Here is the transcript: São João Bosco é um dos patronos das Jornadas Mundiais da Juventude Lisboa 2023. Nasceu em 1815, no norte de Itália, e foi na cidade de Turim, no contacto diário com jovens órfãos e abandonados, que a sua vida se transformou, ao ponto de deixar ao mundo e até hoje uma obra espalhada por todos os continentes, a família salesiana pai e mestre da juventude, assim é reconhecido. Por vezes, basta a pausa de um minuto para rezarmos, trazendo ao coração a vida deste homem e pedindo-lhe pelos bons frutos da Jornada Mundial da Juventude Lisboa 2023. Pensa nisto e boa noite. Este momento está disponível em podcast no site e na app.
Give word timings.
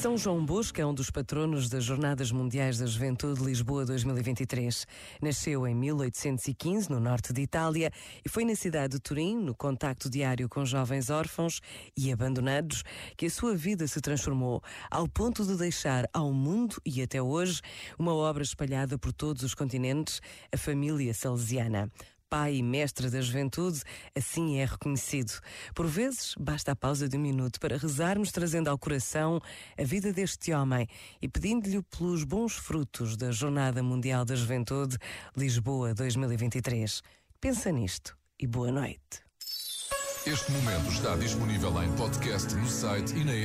São 0.00 0.16
João 0.18 0.44
Bosco 0.44 0.78
é 0.78 0.86
um 0.86 0.92
dos 0.92 1.10
patronos 1.10 1.70
das 1.70 1.82
Jornadas 1.82 2.30
Mundiais 2.30 2.78
da 2.78 2.86
Juventude 2.86 3.42
Lisboa 3.42 3.86
2023. 3.86 4.86
Nasceu 5.22 5.66
em 5.66 5.74
1815, 5.74 6.90
no 6.90 7.00
norte 7.00 7.32
de 7.32 7.40
Itália, 7.40 7.90
e 8.22 8.28
foi 8.28 8.44
na 8.44 8.54
cidade 8.54 8.92
de 8.92 9.00
Turim, 9.00 9.36
no 9.36 9.54
contacto 9.54 10.10
diário 10.10 10.50
com 10.50 10.66
jovens 10.66 11.08
órfãos 11.08 11.60
e 11.96 12.12
abandonados, 12.12 12.84
que 13.16 13.24
a 13.24 13.30
sua 13.30 13.56
vida 13.56 13.88
se 13.88 14.00
transformou, 14.02 14.62
ao 14.90 15.08
ponto 15.08 15.46
de 15.46 15.56
deixar 15.56 16.06
ao 16.12 16.30
mundo 16.30 16.76
e 16.84 17.00
até 17.00 17.20
hoje 17.20 17.62
uma 17.98 18.14
obra 18.14 18.42
espalhada 18.42 18.98
por 18.98 19.14
todos 19.14 19.42
os 19.42 19.54
continentes, 19.54 20.20
a 20.52 20.58
família 20.58 21.14
salesiana 21.14 21.90
pai 22.28 22.56
e 22.56 22.62
mestre 22.62 23.10
da 23.10 23.20
juventude, 23.20 23.82
assim 24.14 24.58
é 24.58 24.64
reconhecido. 24.64 25.32
Por 25.74 25.86
vezes, 25.86 26.34
basta 26.38 26.72
a 26.72 26.76
pausa 26.76 27.08
de 27.08 27.16
um 27.16 27.20
minuto 27.20 27.60
para 27.60 27.76
rezarmos, 27.76 28.32
trazendo 28.32 28.68
ao 28.68 28.78
coração 28.78 29.40
a 29.78 29.84
vida 29.84 30.12
deste 30.12 30.52
homem 30.52 30.86
e 31.20 31.28
pedindo-lhe 31.28 31.82
pelos 31.82 32.24
bons 32.24 32.54
frutos 32.54 33.16
da 33.16 33.30
Jornada 33.30 33.82
Mundial 33.82 34.24
da 34.24 34.34
Juventude 34.34 34.96
Lisboa 35.36 35.94
2023. 35.94 37.02
Pensa 37.40 37.70
nisto 37.70 38.16
e 38.38 38.46
boa 38.46 38.72
noite. 38.72 39.26
Este 40.26 40.50
momento 40.50 40.90
está 40.90 41.14
disponível 41.14 41.82
em 41.82 41.92
podcast 41.92 42.52
no 42.56 42.66
site 42.66 43.14
e 43.14 43.24
na 43.24 43.32
app. 43.32 43.44